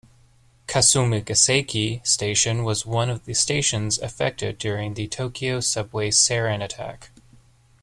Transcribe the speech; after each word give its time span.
Kasumigaseki 0.65 2.03
Station 2.03 2.63
was 2.63 2.87
one 2.87 3.07
of 3.07 3.25
the 3.25 3.35
stations 3.35 3.99
affected 3.99 4.57
during 4.57 4.95
the 4.95 5.07
Tokyo 5.07 5.59
subway 5.59 6.09
sarin 6.09 6.63
attack. 6.63 7.11